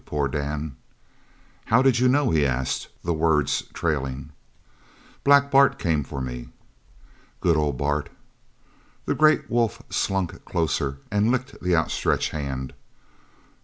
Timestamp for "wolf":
9.47-9.83